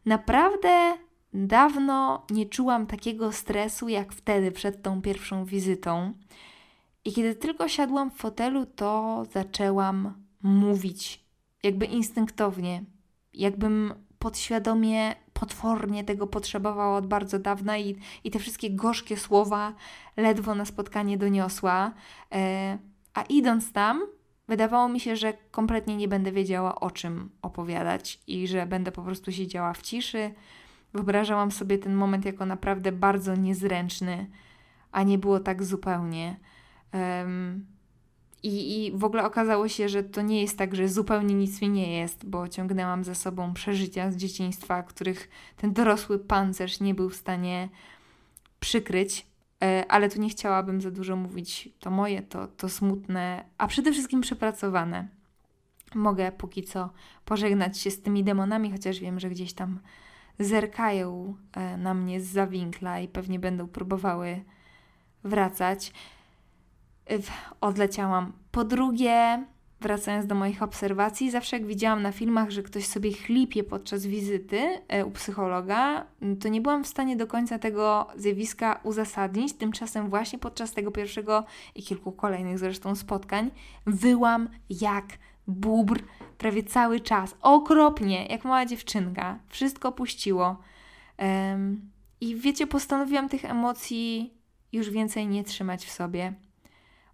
Naprawdę 0.06 0.98
dawno 1.34 2.26
nie 2.30 2.46
czułam 2.46 2.88
takiego 2.88 3.32
stresu 3.32 3.90
jak 3.90 4.14
wtedy 4.14 4.52
przed 4.52 4.82
tą 4.82 5.02
pierwszą 5.02 5.46
wizytą. 5.46 6.14
I 7.06 7.14
kiedy 7.14 7.36
tylko 7.36 7.68
siadłam 7.68 8.12
w 8.12 8.18
fotelu, 8.18 8.66
to 8.66 9.24
zaczęłam 9.32 10.24
mówić, 10.42 11.26
jakby 11.64 11.86
instynktownie, 11.86 12.84
jakbym 13.34 13.94
podświadomie, 14.20 15.16
potwornie 15.34 16.04
tego 16.04 16.28
potrzebowała 16.28 16.98
od 16.98 17.08
bardzo 17.08 17.40
dawna 17.40 17.78
i, 17.78 17.96
i 18.24 18.32
te 18.32 18.40
wszystkie 18.40 18.70
gorzkie 18.70 19.18
słowa 19.18 19.74
ledwo 20.18 20.56
na 20.56 20.66
spotkanie 20.66 21.18
doniosła. 21.18 21.94
E, 22.32 22.78
a 23.14 23.22
idąc 23.22 23.72
tam, 23.72 24.02
Wydawało 24.52 24.90
mi 24.90 25.00
się, 25.00 25.16
że 25.16 25.34
kompletnie 25.52 25.96
nie 25.96 26.08
będę 26.08 26.32
wiedziała 26.32 26.80
o 26.80 26.92
czym 26.92 27.30
opowiadać 27.42 28.20
i 28.28 28.48
że 28.48 28.66
będę 28.66 28.92
po 28.92 29.02
prostu 29.02 29.32
siedziała 29.32 29.74
w 29.74 29.82
ciszy. 29.82 30.32
Wyobrażałam 30.94 31.52
sobie 31.52 31.78
ten 31.78 31.96
moment 31.96 32.26
jako 32.26 32.46
naprawdę 32.46 32.92
bardzo 32.92 33.36
niezręczny, 33.36 34.30
a 34.92 35.04
nie 35.04 35.18
było 35.18 35.40
tak 35.40 35.64
zupełnie. 35.64 36.40
Um, 36.94 37.66
i, 38.44 38.86
I 38.86 38.92
w 38.92 39.04
ogóle 39.04 39.26
okazało 39.26 39.68
się, 39.68 39.90
że 39.90 40.04
to 40.04 40.22
nie 40.22 40.42
jest 40.42 40.58
tak, 40.58 40.76
że 40.76 40.90
zupełnie 40.90 41.36
nic 41.36 41.62
mi 41.62 41.70
nie 41.70 42.00
jest, 42.00 42.26
bo 42.26 42.48
ciągnęłam 42.48 43.04
za 43.04 43.16
sobą 43.16 43.54
przeżycia 43.54 44.12
z 44.12 44.16
dzieciństwa, 44.16 44.84
których 44.84 45.30
ten 45.58 45.74
dorosły 45.74 46.20
pancerz 46.20 46.80
nie 46.80 46.94
był 46.94 47.10
w 47.10 47.16
stanie 47.16 47.70
przykryć. 48.60 49.31
E, 49.64 49.86
ale 49.92 50.10
tu 50.10 50.22
nie 50.22 50.30
chciałabym 50.30 50.82
za 50.82 50.92
dużo 50.92 51.16
mówić. 51.16 51.70
To 51.80 51.92
moje, 51.92 52.22
to, 52.22 52.48
to 52.48 52.70
smutne, 52.70 53.46
a 53.58 53.68
przede 53.68 53.92
wszystkim 53.92 54.22
przepracowane. 54.22 55.08
Mogę 55.96 56.32
póki 56.32 56.64
co 56.64 56.90
pożegnać 57.26 57.78
się 57.78 57.92
z 57.92 58.02
tymi 58.02 58.24
demonami, 58.24 58.72
chociaż 58.72 59.00
wiem, 59.00 59.20
że 59.20 59.30
gdzieś 59.30 59.54
tam 59.54 59.80
zerkają 60.40 61.36
e, 61.54 61.78
na 61.78 61.94
mnie 61.94 62.22
z 62.22 62.28
zawinkla 62.28 63.00
i 63.00 63.08
pewnie 63.08 63.40
będą 63.40 63.68
próbowały 63.68 64.44
wracać. 65.24 65.94
E, 67.10 67.18
odleciałam. 67.62 68.34
Po 68.52 68.64
drugie, 68.64 69.46
wracając 69.82 70.28
do 70.28 70.36
moich 70.36 70.64
obserwacji, 70.64 71.32
zawsze 71.32 71.56
jak 71.58 71.66
widziałam 71.66 72.02
na 72.02 72.12
filmach, 72.12 72.50
że 72.50 72.64
ktoś 72.64 72.86
sobie 72.86 73.14
chlipie 73.14 73.64
podczas 73.64 74.06
wizyty 74.06 74.60
e, 74.88 75.06
u 75.06 75.12
psychologa, 75.12 76.06
to 76.40 76.50
nie 76.50 76.62
byłam 76.62 76.84
w 76.84 76.88
stanie 76.88 77.16
do 77.16 77.28
końca 77.28 77.60
tego 77.60 78.08
zjawiska 78.16 78.80
uzasadnić. 78.84 79.54
Tymczasem 79.54 80.10
właśnie 80.10 80.40
podczas 80.40 80.74
tego 80.74 80.92
pierwszego 80.92 81.44
i 81.76 81.84
kilku 81.84 82.12
kolejnych 82.12 82.60
zresztą 82.60 82.96
spotkań 82.96 83.52
wyłam 83.86 84.50
jak 84.70 85.06
bubr 85.48 86.00
prawie 86.38 86.64
cały 86.64 87.00
czas. 87.00 87.36
Okropnie, 87.42 88.26
jak 88.26 88.46
mała 88.46 88.66
dziewczynka. 88.66 89.40
Wszystko 89.50 89.92
puściło. 89.92 90.58
Um, 91.20 91.92
I 92.22 92.36
wiecie, 92.36 92.68
postanowiłam 92.68 93.30
tych 93.30 93.46
emocji 93.46 94.34
już 94.72 94.90
więcej 94.90 95.28
nie 95.28 95.44
trzymać 95.44 95.86
w 95.86 95.92
sobie. 95.92 96.34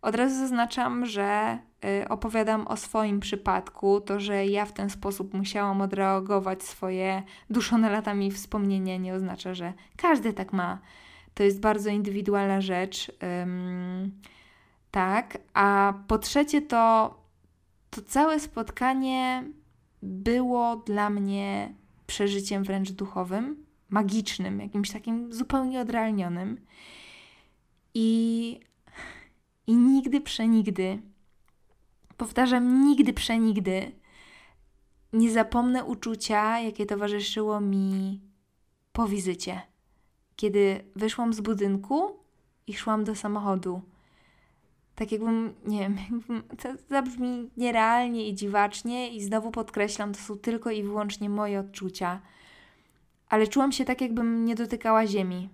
Od 0.01 0.15
razu 0.15 0.35
zaznaczam, 0.35 1.05
że 1.05 1.59
y, 2.03 2.09
opowiadam 2.09 2.67
o 2.67 2.77
swoim 2.77 3.19
przypadku, 3.19 4.01
to, 4.01 4.19
że 4.19 4.45
ja 4.45 4.65
w 4.65 4.73
ten 4.73 4.89
sposób 4.89 5.33
musiałam 5.33 5.81
odreagować 5.81 6.63
swoje 6.63 7.23
duszone 7.49 7.89
latami 7.89 8.31
wspomnienia, 8.31 8.97
nie 8.97 9.13
oznacza, 9.13 9.53
że 9.53 9.73
każdy 9.97 10.33
tak 10.33 10.53
ma. 10.53 10.79
To 11.33 11.43
jest 11.43 11.59
bardzo 11.59 11.89
indywidualna 11.89 12.61
rzecz. 12.61 13.11
Tak, 14.91 15.37
a 15.53 15.93
po 16.07 16.17
trzecie, 16.17 16.61
to, 16.61 17.15
to 17.89 18.01
całe 18.01 18.39
spotkanie 18.39 19.43
było 20.01 20.75
dla 20.75 21.09
mnie 21.09 21.73
przeżyciem 22.07 22.63
wręcz 22.63 22.91
duchowym, 22.91 23.65
magicznym, 23.89 24.59
jakimś 24.59 24.91
takim 24.91 25.33
zupełnie 25.33 25.81
odrealnionym. 25.81 26.65
I 27.93 28.59
i 29.67 29.75
nigdy 29.75 30.21
przenigdy, 30.21 31.01
powtarzam, 32.17 32.85
nigdy 32.85 33.13
przenigdy 33.13 33.91
nie 35.13 35.31
zapomnę 35.31 35.83
uczucia, 35.83 36.59
jakie 36.59 36.85
towarzyszyło 36.85 37.61
mi 37.61 38.21
po 38.93 39.07
wizycie. 39.07 39.61
Kiedy 40.35 40.83
wyszłam 40.95 41.33
z 41.33 41.41
budynku 41.41 42.19
i 42.67 42.73
szłam 42.73 43.03
do 43.03 43.15
samochodu. 43.15 43.81
Tak 44.95 45.11
jakbym, 45.11 45.53
nie 45.65 45.79
wiem, 45.79 45.97
to 46.61 46.69
zabrzmi 46.89 47.49
nierealnie 47.57 48.27
i 48.27 48.35
dziwacznie, 48.35 49.15
i 49.15 49.21
znowu 49.21 49.51
podkreślam, 49.51 50.13
to 50.13 50.19
są 50.19 50.37
tylko 50.37 50.71
i 50.71 50.83
wyłącznie 50.83 51.29
moje 51.29 51.59
odczucia. 51.59 52.21
Ale 53.29 53.47
czułam 53.47 53.71
się 53.71 53.85
tak, 53.85 54.01
jakbym 54.01 54.45
nie 54.45 54.55
dotykała 54.55 55.07
ziemi. 55.07 55.49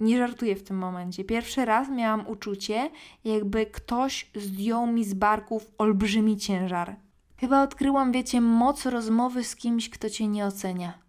Nie 0.00 0.18
żartuję 0.18 0.56
w 0.56 0.62
tym 0.62 0.78
momencie. 0.78 1.24
Pierwszy 1.24 1.64
raz 1.64 1.88
miałam 1.88 2.26
uczucie, 2.26 2.90
jakby 3.24 3.66
ktoś 3.66 4.30
zdjął 4.34 4.86
mi 4.86 5.04
z 5.04 5.14
barków 5.14 5.70
olbrzymi 5.78 6.36
ciężar. 6.36 6.96
Chyba 7.36 7.62
odkryłam, 7.62 8.12
wiecie, 8.12 8.40
moc 8.40 8.86
rozmowy 8.86 9.44
z 9.44 9.56
kimś, 9.56 9.90
kto 9.90 10.10
cię 10.10 10.28
nie 10.28 10.46
ocenia. 10.46 11.08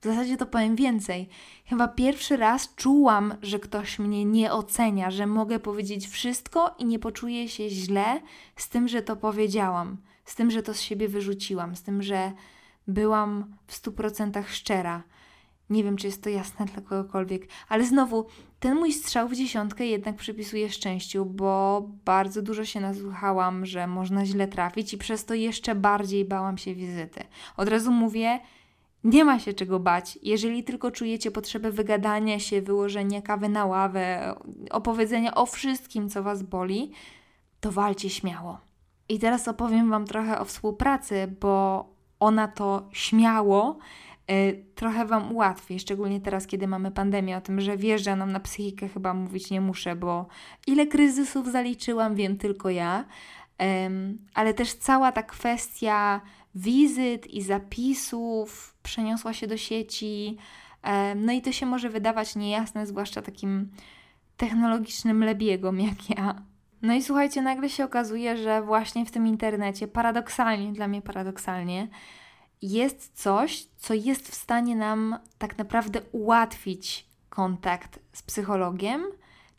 W 0.00 0.04
zasadzie 0.04 0.36
to 0.36 0.46
powiem 0.46 0.76
więcej. 0.76 1.28
Chyba 1.64 1.88
pierwszy 1.88 2.36
raz 2.36 2.74
czułam, 2.74 3.34
że 3.42 3.58
ktoś 3.58 3.98
mnie 3.98 4.24
nie 4.24 4.52
ocenia, 4.52 5.10
że 5.10 5.26
mogę 5.26 5.58
powiedzieć 5.58 6.08
wszystko 6.08 6.74
i 6.78 6.84
nie 6.84 6.98
poczuję 6.98 7.48
się 7.48 7.68
źle 7.68 8.20
z 8.56 8.68
tym, 8.68 8.88
że 8.88 9.02
to 9.02 9.16
powiedziałam, 9.16 9.96
z 10.24 10.34
tym, 10.34 10.50
że 10.50 10.62
to 10.62 10.74
z 10.74 10.80
siebie 10.80 11.08
wyrzuciłam, 11.08 11.76
z 11.76 11.82
tym, 11.82 12.02
że 12.02 12.32
byłam 12.88 13.56
w 13.66 13.74
stu 13.74 13.92
procentach 13.92 14.50
szczera. 14.50 15.02
Nie 15.72 15.84
wiem, 15.84 15.96
czy 15.96 16.06
jest 16.06 16.22
to 16.22 16.30
jasne 16.30 16.66
dla 16.66 16.82
kogokolwiek, 16.82 17.48
ale 17.68 17.84
znowu, 17.84 18.26
ten 18.60 18.74
mój 18.74 18.92
strzał 18.92 19.28
w 19.28 19.34
dziesiątkę 19.34 19.86
jednak 19.86 20.16
przypisuję 20.16 20.70
szczęściu, 20.70 21.24
bo 21.24 21.82
bardzo 22.04 22.42
dużo 22.42 22.64
się 22.64 22.80
nasłuchałam, 22.80 23.66
że 23.66 23.86
można 23.86 24.26
źle 24.26 24.48
trafić 24.48 24.92
i 24.92 24.98
przez 24.98 25.24
to 25.24 25.34
jeszcze 25.34 25.74
bardziej 25.74 26.24
bałam 26.24 26.58
się 26.58 26.74
wizyty. 26.74 27.24
Od 27.56 27.68
razu 27.68 27.92
mówię, 27.92 28.40
nie 29.04 29.24
ma 29.24 29.38
się 29.38 29.52
czego 29.52 29.80
bać. 29.80 30.18
Jeżeli 30.22 30.64
tylko 30.64 30.90
czujecie 30.90 31.30
potrzebę 31.30 31.70
wygadania 31.70 32.38
się, 32.38 32.62
wyłożenia 32.62 33.22
kawy 33.22 33.48
na 33.48 33.66
ławę, 33.66 34.34
opowiedzenia 34.70 35.34
o 35.34 35.46
wszystkim, 35.46 36.08
co 36.08 36.22
Was 36.22 36.42
boli, 36.42 36.92
to 37.60 37.72
walcie 37.72 38.10
śmiało. 38.10 38.58
I 39.08 39.18
teraz 39.18 39.48
opowiem 39.48 39.90
Wam 39.90 40.06
trochę 40.06 40.40
o 40.40 40.44
współpracy, 40.44 41.34
bo 41.40 41.84
ona 42.20 42.48
to 42.48 42.88
śmiało 42.92 43.78
trochę 44.74 45.06
Wam 45.06 45.32
ułatwi, 45.32 45.80
szczególnie 45.80 46.20
teraz, 46.20 46.46
kiedy 46.46 46.66
mamy 46.66 46.90
pandemię, 46.90 47.36
o 47.36 47.40
tym, 47.40 47.60
że 47.60 47.76
wjeżdża 47.76 48.16
nam 48.16 48.32
na 48.32 48.40
psychikę, 48.40 48.88
chyba 48.88 49.14
mówić 49.14 49.50
nie 49.50 49.60
muszę, 49.60 49.96
bo 49.96 50.26
ile 50.66 50.86
kryzysów 50.86 51.52
zaliczyłam, 51.52 52.14
wiem 52.14 52.36
tylko 52.36 52.70
ja, 52.70 53.04
ale 54.34 54.54
też 54.54 54.74
cała 54.74 55.12
ta 55.12 55.22
kwestia 55.22 56.20
wizyt 56.54 57.26
i 57.26 57.42
zapisów 57.42 58.76
przeniosła 58.82 59.32
się 59.32 59.46
do 59.46 59.56
sieci. 59.56 60.36
No 61.16 61.32
i 61.32 61.42
to 61.42 61.52
się 61.52 61.66
może 61.66 61.90
wydawać 61.90 62.36
niejasne, 62.36 62.86
zwłaszcza 62.86 63.22
takim 63.22 63.70
technologicznym 64.36 65.24
lebiegom 65.24 65.80
jak 65.80 66.10
ja. 66.18 66.42
No 66.82 66.94
i 66.94 67.02
słuchajcie, 67.02 67.42
nagle 67.42 67.68
się 67.68 67.84
okazuje, 67.84 68.36
że 68.36 68.62
właśnie 68.62 69.06
w 69.06 69.10
tym 69.10 69.26
internecie, 69.26 69.88
paradoksalnie, 69.88 70.72
dla 70.72 70.88
mnie 70.88 71.02
paradoksalnie, 71.02 71.88
jest 72.62 73.22
coś, 73.22 73.66
co 73.76 73.94
jest 73.94 74.28
w 74.28 74.34
stanie 74.34 74.76
nam 74.76 75.18
tak 75.38 75.58
naprawdę 75.58 76.02
ułatwić 76.12 77.06
kontakt 77.28 77.98
z 78.12 78.22
psychologiem, 78.22 79.04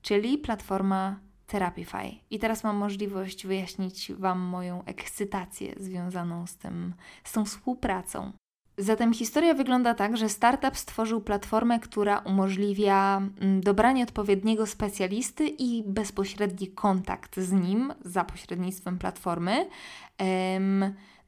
czyli 0.02 0.38
platforma 0.38 1.20
Therapify. 1.48 2.12
I 2.30 2.40
teraz 2.40 2.64
mam 2.64 2.76
możliwość 2.76 3.48
wyjaśnić 3.48 4.12
Wam 4.14 4.40
moją 4.40 4.84
ekscytację 4.86 5.76
związaną 5.78 6.48
z, 6.48 6.58
tym, 6.58 6.94
z 7.24 7.32
tą 7.32 7.46
współpracą. 7.46 8.32
Zatem 8.78 9.14
historia 9.14 9.54
wygląda 9.54 9.94
tak, 9.94 10.18
że 10.18 10.30
startup 10.30 10.78
stworzył 10.78 11.22
platformę, 11.22 11.80
która 11.80 12.18
umożliwia 12.18 13.18
mm, 13.18 13.62
dobranie 13.62 14.04
odpowiedniego 14.04 14.68
specjalisty 14.68 15.48
i 15.48 15.84
bezpośredni 15.86 16.68
kontakt 16.68 17.40
z 17.40 17.52
nim 17.52 17.94
za 18.06 18.24
pośrednictwem 18.24 18.98
platformy. 18.98 19.70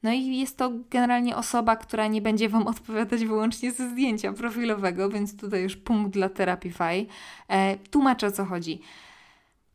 No 0.02 0.12
i 0.12 0.36
jest 0.36 0.56
to 0.56 0.72
generalnie 0.90 1.36
osoba, 1.36 1.76
która 1.76 2.06
nie 2.06 2.22
będzie 2.22 2.48
Wam 2.48 2.66
odpowiadać 2.66 3.24
wyłącznie 3.24 3.72
ze 3.72 3.90
zdjęcia 3.90 4.32
profilowego, 4.32 5.10
więc 5.10 5.36
tutaj 5.36 5.62
już 5.62 5.76
punkt 5.76 6.12
dla 6.12 6.28
Therapify. 6.28 7.06
E, 7.48 7.76
tłumaczę 7.76 8.26
o 8.26 8.32
co 8.32 8.44
chodzi. 8.44 8.80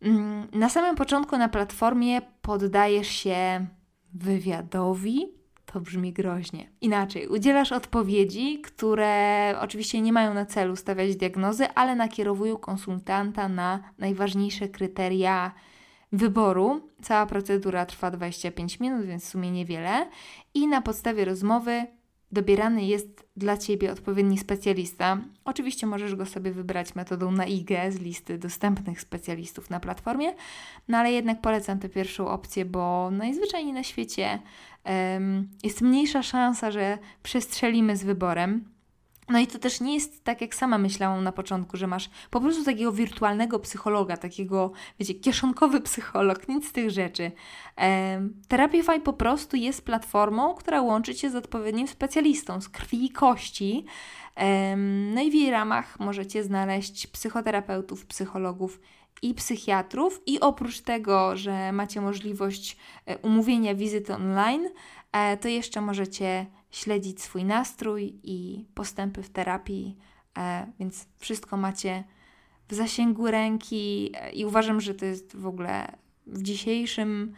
Mm, 0.01 0.47
na 0.53 0.69
samym 0.69 0.95
początku 0.95 1.37
na 1.37 1.49
platformie 1.49 2.21
poddajesz 2.41 3.07
się 3.07 3.65
wywiadowi. 4.13 5.27
To 5.65 5.81
brzmi 5.81 6.13
groźnie. 6.13 6.69
Inaczej, 6.81 7.27
udzielasz 7.27 7.71
odpowiedzi, 7.71 8.61
które 8.61 9.55
oczywiście 9.61 10.01
nie 10.01 10.13
mają 10.13 10.33
na 10.33 10.45
celu 10.45 10.75
stawiać 10.75 11.15
diagnozy, 11.15 11.69
ale 11.75 11.95
nakierowują 11.95 12.57
konsultanta 12.57 13.49
na 13.49 13.79
najważniejsze 13.97 14.69
kryteria 14.69 15.51
wyboru. 16.11 16.89
Cała 17.01 17.25
procedura 17.25 17.85
trwa 17.85 18.11
25 18.11 18.79
minut, 18.79 19.05
więc 19.05 19.25
w 19.25 19.29
sumie 19.29 19.51
niewiele. 19.51 20.09
I 20.53 20.67
na 20.67 20.81
podstawie 20.81 21.25
rozmowy 21.25 21.85
dobierany 22.31 22.85
jest 22.85 23.27
dla 23.37 23.57
Ciebie 23.57 23.91
odpowiedni 23.91 24.37
specjalista. 24.37 25.17
Oczywiście 25.45 25.87
możesz 25.87 26.15
go 26.15 26.25
sobie 26.25 26.51
wybrać 26.51 26.95
metodą 26.95 27.31
na 27.31 27.45
IG 27.45 27.69
z 27.89 27.99
listy 27.99 28.37
dostępnych 28.37 29.01
specjalistów 29.01 29.69
na 29.69 29.79
platformie, 29.79 30.33
no 30.87 30.97
ale 30.97 31.11
jednak 31.11 31.41
polecam 31.41 31.79
tę 31.79 31.89
pierwszą 31.89 32.27
opcję, 32.27 32.65
bo 32.65 33.11
najzwyczajniej 33.11 33.73
na 33.73 33.83
świecie 33.83 34.39
um, 34.85 35.49
jest 35.63 35.81
mniejsza 35.81 36.23
szansa, 36.23 36.71
że 36.71 36.97
przestrzelimy 37.23 37.97
z 37.97 38.03
wyborem. 38.03 38.65
No 39.31 39.39
i 39.39 39.47
to 39.47 39.59
też 39.59 39.81
nie 39.81 39.93
jest 39.93 40.23
tak, 40.23 40.41
jak 40.41 40.55
sama 40.55 40.77
myślałam 40.77 41.23
na 41.23 41.31
początku, 41.31 41.77
że 41.77 41.87
masz 41.87 42.09
po 42.29 42.41
prostu 42.41 42.63
takiego 42.63 42.91
wirtualnego 42.91 43.59
psychologa, 43.59 44.17
takiego, 44.17 44.71
wiecie, 44.99 45.13
kieszonkowy 45.13 45.81
psycholog, 45.81 46.47
nic 46.47 46.67
z 46.67 46.71
tych 46.71 46.91
rzeczy. 46.91 47.31
E, 47.77 48.21
Therapify 48.47 48.99
po 48.99 49.13
prostu 49.13 49.57
jest 49.57 49.85
platformą, 49.85 50.53
która 50.53 50.81
łączy 50.81 51.15
Cię 51.15 51.29
z 51.29 51.35
odpowiednim 51.35 51.87
specjalistą 51.87 52.61
z 52.61 52.69
krwi 52.69 53.05
i 53.05 53.09
kości. 53.09 53.85
E, 54.35 54.75
no 55.15 55.21
i 55.21 55.31
w 55.31 55.33
jej 55.33 55.51
ramach 55.51 55.99
możecie 55.99 56.43
znaleźć 56.43 57.07
psychoterapeutów, 57.07 58.05
psychologów 58.05 58.79
i 59.21 59.33
psychiatrów. 59.33 60.21
I 60.25 60.39
oprócz 60.39 60.79
tego, 60.79 61.37
że 61.37 61.71
macie 61.71 62.01
możliwość 62.01 62.77
e, 63.05 63.17
umówienia 63.17 63.75
wizyty 63.75 64.13
online, 64.13 64.69
e, 65.11 65.37
to 65.37 65.47
jeszcze 65.47 65.81
możecie 65.81 66.45
śledzić 66.71 67.21
swój 67.21 67.45
nastrój 67.45 68.19
i 68.23 68.65
postępy 68.73 69.23
w 69.23 69.29
terapii, 69.29 69.97
e, 70.37 70.67
więc 70.79 71.05
wszystko 71.17 71.57
macie 71.57 72.03
w 72.67 72.73
zasięgu 72.73 73.27
ręki 73.27 74.11
i 74.33 74.45
uważam, 74.45 74.81
że 74.81 74.93
to 74.93 75.05
jest 75.05 75.35
w 75.37 75.47
ogóle 75.47 75.97
w 76.27 76.41
dzisiejszym 76.41 77.33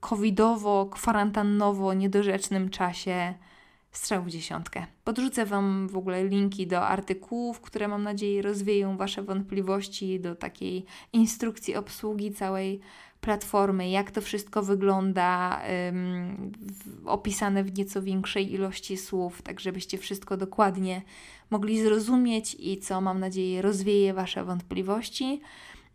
covidowo, 0.00 0.86
kwarantannowo, 0.86 1.94
niedorzecznym 1.94 2.70
czasie 2.70 3.34
strzał 3.96 4.22
w 4.22 4.30
dziesiątkę. 4.30 4.86
Podrzucę 5.04 5.46
Wam 5.46 5.88
w 5.88 5.96
ogóle 5.96 6.24
linki 6.24 6.66
do 6.66 6.86
artykułów, 6.86 7.60
które 7.60 7.88
mam 7.88 8.02
nadzieję 8.02 8.42
rozwieją 8.42 8.96
Wasze 8.96 9.22
wątpliwości, 9.22 10.20
do 10.20 10.34
takiej 10.34 10.84
instrukcji 11.12 11.76
obsługi 11.76 12.32
całej 12.32 12.80
platformy, 13.20 13.90
jak 13.90 14.10
to 14.10 14.20
wszystko 14.20 14.62
wygląda, 14.62 15.60
ym, 15.88 16.52
w, 16.60 17.08
opisane 17.08 17.64
w 17.64 17.78
nieco 17.78 18.02
większej 18.02 18.52
ilości 18.52 18.96
słów, 18.96 19.42
tak 19.42 19.60
żebyście 19.60 19.98
wszystko 19.98 20.36
dokładnie 20.36 21.02
mogli 21.50 21.82
zrozumieć 21.82 22.56
i 22.58 22.78
co 22.78 23.00
mam 23.00 23.20
nadzieję 23.20 23.62
rozwieje 23.62 24.14
Wasze 24.14 24.44
wątpliwości. 24.44 25.40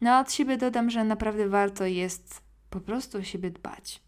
No 0.01 0.11
a 0.11 0.21
od 0.21 0.31
siebie 0.31 0.57
dodam, 0.57 0.89
że 0.89 1.03
naprawdę 1.03 1.49
warto 1.49 1.85
jest 1.85 2.41
po 2.69 2.79
prostu 2.79 3.17
o 3.17 3.23
siebie 3.23 3.51
dbać. 3.51 4.01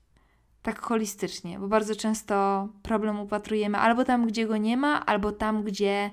Tak 0.63 0.79
holistycznie, 0.79 1.59
bo 1.59 1.67
bardzo 1.67 1.95
często 1.95 2.67
problem 2.83 3.19
upatrujemy 3.19 3.77
albo 3.77 4.05
tam, 4.05 4.27
gdzie 4.27 4.47
go 4.47 4.57
nie 4.57 4.77
ma, 4.77 5.05
albo 5.05 5.31
tam, 5.31 5.63
gdzie 5.63 6.11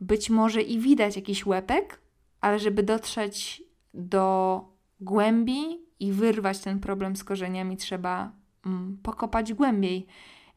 być 0.00 0.30
może 0.30 0.62
i 0.62 0.78
widać 0.78 1.16
jakiś 1.16 1.46
łepek, 1.46 2.00
ale 2.40 2.58
żeby 2.58 2.82
dotrzeć 2.82 3.62
do 3.94 4.60
głębi 5.00 5.86
i 6.00 6.12
wyrwać 6.12 6.58
ten 6.58 6.80
problem 6.80 7.16
z 7.16 7.24
korzeniami, 7.24 7.76
trzeba 7.76 8.32
mm, 8.66 8.98
pokopać 9.02 9.54
głębiej. 9.54 10.06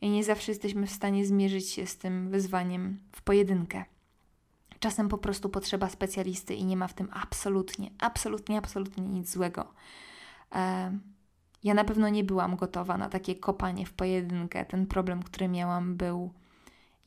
I 0.02 0.10
nie 0.10 0.24
zawsze 0.24 0.52
jesteśmy 0.52 0.88
w 0.88 0.92
stanie 0.92 1.26
zmierzyć 1.26 1.70
się 1.70 1.88
z 1.88 1.98
tym 1.98 2.30
wyzwaniem 2.30 3.00
w 3.12 3.22
pojedynkę. 3.22 3.86
Czasem 4.80 5.10
po 5.10 5.18
prostu 5.18 5.50
potrzeba 5.50 5.90
specjalisty 5.90 6.56
i 6.56 6.66
nie 6.66 6.78
ma 6.78 6.88
w 6.88 6.94
tym 6.94 7.10
absolutnie, 7.12 7.92
absolutnie, 8.00 8.58
absolutnie 8.58 9.04
nic 9.04 9.32
złego. 9.32 9.74
E, 10.56 11.00
ja 11.66 11.74
na 11.74 11.84
pewno 11.84 12.10
nie 12.10 12.24
byłam 12.24 12.56
gotowa 12.56 12.98
na 12.98 13.10
takie 13.10 13.36
kopanie 13.36 13.86
w 13.86 13.94
pojedynkę. 13.94 14.66
Ten 14.66 14.88
problem, 14.88 15.24
który 15.24 15.48
miałam, 15.48 15.96
był 15.96 16.34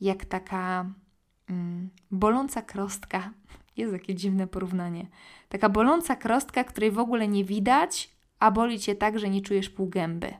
jak 0.01 0.25
taka 0.25 0.85
mm, 1.49 1.89
boląca 2.11 2.61
krostka. 2.61 3.31
Jest 3.77 3.93
jakie 3.93 4.15
dziwne 4.15 4.47
porównanie. 4.47 5.07
Taka 5.49 5.69
boląca 5.69 6.15
krostka, 6.15 6.63
której 6.63 6.91
w 6.91 6.99
ogóle 6.99 7.27
nie 7.27 7.43
widać, 7.43 8.09
a 8.39 8.51
boli 8.51 8.79
cię 8.79 8.95
tak, 8.95 9.19
że 9.19 9.29
nie 9.29 9.41
czujesz 9.41 9.69
pół 9.69 9.89
gęby. 9.89 10.33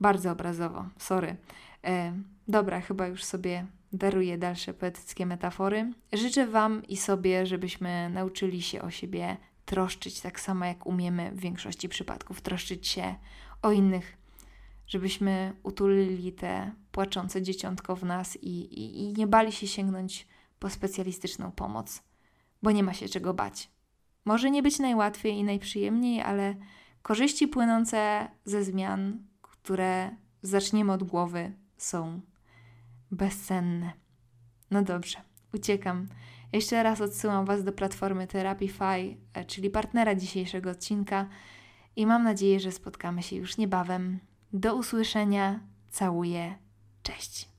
Bardzo 0.00 0.30
obrazowo, 0.30 0.84
sorry. 0.98 1.36
E, 1.84 2.12
dobra, 2.48 2.80
chyba 2.80 3.06
już 3.06 3.24
sobie 3.24 3.66
daruję 3.92 4.38
dalsze 4.38 4.74
poetyckie 4.74 5.26
metafory. 5.26 5.92
Życzę 6.12 6.46
Wam 6.46 6.86
i 6.86 6.96
sobie, 6.96 7.46
żebyśmy 7.46 8.10
nauczyli 8.10 8.62
się 8.62 8.82
o 8.82 8.90
siebie 8.90 9.36
troszczyć 9.66 10.20
tak 10.20 10.40
samo, 10.40 10.64
jak 10.64 10.86
umiemy 10.86 11.30
w 11.30 11.40
większości 11.40 11.88
przypadków 11.88 12.40
troszczyć 12.40 12.88
się 12.88 13.14
o 13.62 13.72
innych, 13.72 14.16
żebyśmy 14.86 15.52
utulili 15.62 16.32
te 16.32 16.72
płaczące 16.92 17.42
dzieciątko 17.42 17.96
w 17.96 18.04
nas 18.04 18.36
i, 18.36 18.48
i, 18.48 19.02
i 19.02 19.12
nie 19.12 19.26
bali 19.26 19.52
się 19.52 19.66
sięgnąć 19.66 20.26
po 20.58 20.70
specjalistyczną 20.70 21.52
pomoc, 21.52 22.02
bo 22.62 22.70
nie 22.70 22.82
ma 22.82 22.94
się 22.94 23.08
czego 23.08 23.34
bać. 23.34 23.70
Może 24.24 24.50
nie 24.50 24.62
być 24.62 24.78
najłatwiej 24.78 25.34
i 25.34 25.44
najprzyjemniej, 25.44 26.22
ale 26.22 26.54
Korzyści 27.06 27.48
płynące 27.48 28.28
ze 28.44 28.64
zmian, 28.64 29.18
które 29.42 30.10
zaczniemy 30.42 30.92
od 30.92 31.02
głowy, 31.04 31.52
są 31.76 32.20
bezcenne. 33.10 33.92
No 34.70 34.82
dobrze, 34.82 35.18
uciekam. 35.54 36.08
Jeszcze 36.56 36.82
raz 36.82 37.00
odsyłam 37.00 37.44
Was 37.44 37.64
do 37.64 37.72
platformy 37.72 38.26
Therapify, 38.26 39.16
e, 39.34 39.44
czyli 39.44 39.70
partnera 39.70 40.14
dzisiejszego 40.14 40.70
odcinka 40.70 41.28
i 41.96 42.06
mam 42.06 42.22
nadzieję, 42.22 42.60
że 42.60 42.72
spotkamy 42.72 43.22
się 43.22 43.36
już 43.36 43.56
niebawem. 43.56 44.18
Do 44.52 44.74
usłyszenia. 44.74 45.60
Całuję. 45.90 46.54
Cześć. 47.02 47.55